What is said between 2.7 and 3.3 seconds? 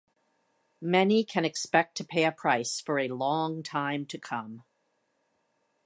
for a